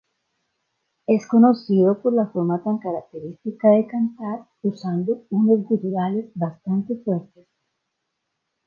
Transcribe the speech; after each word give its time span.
Es 1.05 1.27
conocido 1.27 2.01
por 2.01 2.13
la 2.13 2.25
forma 2.25 2.63
tan 2.63 2.79
característica 2.79 3.69
de 3.69 3.85
cantar 3.85 4.47
usando 4.63 5.27
unos 5.29 5.59
guturales 5.67 6.25
bastante 6.33 6.95
fuertes. 7.05 7.45